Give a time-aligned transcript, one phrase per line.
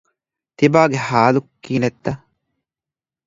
[0.57, 2.11] ތިބާގެ ޙާލު ކިހިނެއްތަ؟